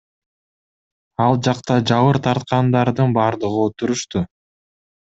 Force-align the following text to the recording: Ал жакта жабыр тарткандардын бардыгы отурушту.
Ал 1.25 1.37
жакта 1.49 1.77
жабыр 1.91 2.21
тарткандардын 2.31 3.17
бардыгы 3.21 3.65
отурушту. 3.71 4.29